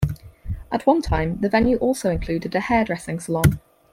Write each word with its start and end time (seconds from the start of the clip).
At 0.71 0.87
one 0.87 1.03
time, 1.03 1.37
the 1.41 1.47
venue 1.49 1.77
also 1.77 2.09
included 2.09 2.55
a 2.55 2.59
hairdressing 2.59 3.19
salon. 3.19 3.59